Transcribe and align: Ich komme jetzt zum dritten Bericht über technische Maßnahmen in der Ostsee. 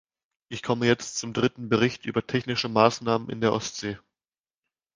Ich 0.49 0.63
komme 0.63 0.87
jetzt 0.87 1.19
zum 1.19 1.31
dritten 1.31 1.69
Bericht 1.69 2.07
über 2.07 2.25
technische 2.25 2.67
Maßnahmen 2.67 3.29
in 3.29 3.39
der 3.39 3.53
Ostsee. 3.53 3.99